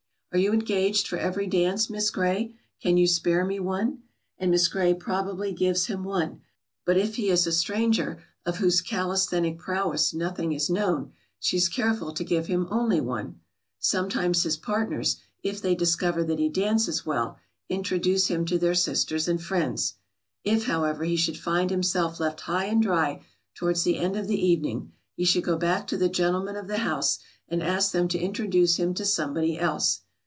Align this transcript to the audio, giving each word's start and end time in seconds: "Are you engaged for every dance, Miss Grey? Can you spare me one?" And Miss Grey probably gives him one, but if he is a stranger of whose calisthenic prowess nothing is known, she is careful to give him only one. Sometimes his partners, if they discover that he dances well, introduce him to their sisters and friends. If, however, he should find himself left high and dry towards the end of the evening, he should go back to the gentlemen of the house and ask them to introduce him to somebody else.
"Are 0.33 0.39
you 0.39 0.53
engaged 0.53 1.09
for 1.09 1.17
every 1.17 1.45
dance, 1.45 1.89
Miss 1.89 2.09
Grey? 2.09 2.53
Can 2.81 2.95
you 2.95 3.05
spare 3.05 3.43
me 3.43 3.59
one?" 3.59 4.03
And 4.37 4.49
Miss 4.49 4.69
Grey 4.69 4.93
probably 4.93 5.51
gives 5.51 5.87
him 5.87 6.05
one, 6.05 6.39
but 6.85 6.95
if 6.95 7.15
he 7.15 7.29
is 7.29 7.45
a 7.45 7.51
stranger 7.51 8.23
of 8.45 8.55
whose 8.59 8.79
calisthenic 8.79 9.57
prowess 9.57 10.13
nothing 10.13 10.53
is 10.53 10.69
known, 10.69 11.11
she 11.37 11.57
is 11.57 11.67
careful 11.67 12.13
to 12.13 12.23
give 12.23 12.47
him 12.47 12.65
only 12.71 13.01
one. 13.01 13.41
Sometimes 13.79 14.43
his 14.43 14.55
partners, 14.55 15.17
if 15.43 15.61
they 15.61 15.75
discover 15.75 16.23
that 16.23 16.39
he 16.39 16.47
dances 16.47 17.05
well, 17.05 17.37
introduce 17.67 18.27
him 18.27 18.45
to 18.45 18.57
their 18.57 18.73
sisters 18.73 19.27
and 19.27 19.43
friends. 19.43 19.95
If, 20.45 20.63
however, 20.65 21.03
he 21.03 21.17
should 21.17 21.37
find 21.37 21.69
himself 21.69 22.21
left 22.21 22.39
high 22.39 22.67
and 22.67 22.81
dry 22.81 23.21
towards 23.53 23.83
the 23.83 23.97
end 23.97 24.15
of 24.15 24.29
the 24.29 24.39
evening, 24.41 24.93
he 25.13 25.25
should 25.25 25.43
go 25.43 25.57
back 25.57 25.87
to 25.87 25.97
the 25.97 26.07
gentlemen 26.07 26.55
of 26.55 26.69
the 26.69 26.77
house 26.77 27.19
and 27.49 27.61
ask 27.61 27.91
them 27.91 28.07
to 28.07 28.17
introduce 28.17 28.77
him 28.77 28.93
to 28.93 29.03
somebody 29.03 29.59
else. 29.59 29.99